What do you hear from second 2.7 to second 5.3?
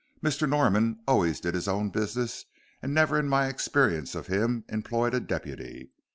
and never, in my experience of him, employed a